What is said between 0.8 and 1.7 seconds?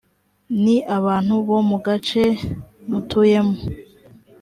abantu bo